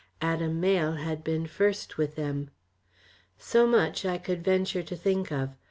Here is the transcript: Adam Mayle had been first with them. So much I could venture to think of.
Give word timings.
Adam 0.19 0.59
Mayle 0.59 0.93
had 0.93 1.23
been 1.23 1.45
first 1.45 1.99
with 1.99 2.15
them. 2.15 2.49
So 3.37 3.67
much 3.67 4.03
I 4.03 4.17
could 4.17 4.43
venture 4.43 4.81
to 4.81 4.95
think 4.95 5.31
of. 5.31 5.51